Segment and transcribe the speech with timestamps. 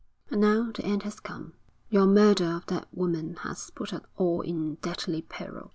[0.31, 1.53] And now the end has come.
[1.89, 5.69] Your murder of that woman has put us all in deadly peril.